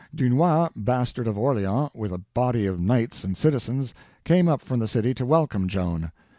[0.15, 3.93] Dunois, Bastard of Orleans, with a body of knights and citizens,
[4.23, 6.11] came up from the city to welcome Joan.